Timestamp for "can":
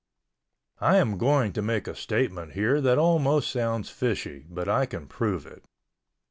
4.87-5.05